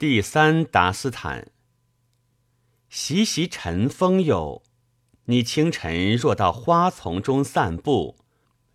[0.00, 1.50] 第三达斯坦。
[2.88, 4.62] 习习晨风哟，
[5.26, 8.16] 你清晨若到花丛中散步，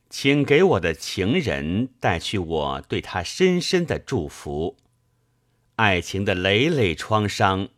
[0.07, 4.77] 请给我的情人带去我对他深深的祝福。
[5.77, 7.69] 爱情的累累创伤，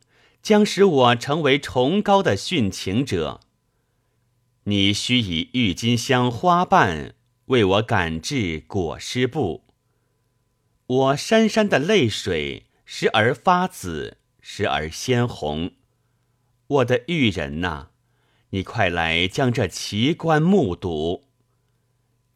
[0.41, 3.39] 将使我成为崇高的殉情者。
[4.65, 9.63] 你须以郁金香花瓣为我赶制裹尸布。
[10.87, 15.71] 我潸潸的泪水，时而发紫，时而鲜红。
[16.67, 17.87] 我的玉人呐，
[18.51, 21.25] 你快来将这奇观目睹。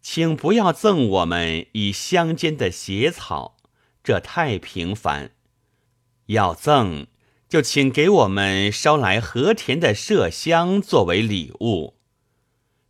[0.01, 3.55] 请不要赠我们以乡间的血草，
[4.03, 5.31] 这太平凡。
[6.25, 7.07] 要赠，
[7.47, 11.95] 就请给我们捎来和田的麝香作为礼物。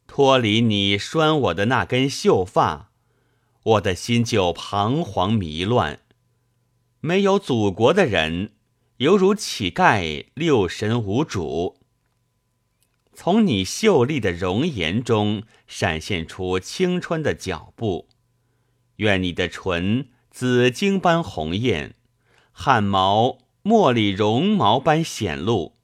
[0.07, 2.89] 脱离你拴我的那根秀发，
[3.63, 6.00] 我的心就彷徨迷乱。
[7.01, 8.51] 没有祖国的人。
[8.97, 11.79] 犹如乞丐，六神无主。
[13.13, 18.07] 从你秀丽的容颜中闪现出青春的脚步。
[18.97, 21.95] 愿你的唇紫晶般红艳，
[22.51, 25.77] 汗毛茉莉绒毛般显露。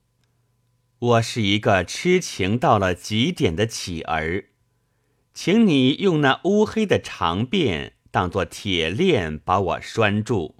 [1.00, 4.46] 我是一个痴情到了极点的乞儿，
[5.34, 10.56] 请你用那乌黑的长辫当作铁链，把我拴住。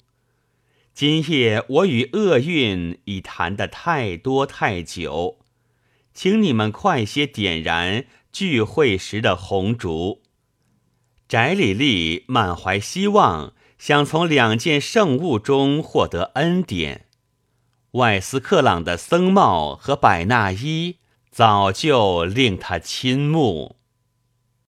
[1.00, 5.38] 今夜我与厄运已谈得太多太久，
[6.12, 10.24] 请你们快些点燃聚会时的红烛。
[11.28, 17.06] 翟里丽满怀希望，想从两件圣物中获得恩典。
[17.92, 20.98] 外斯克朗的僧帽和百纳衣
[21.30, 23.76] 早就令他倾慕。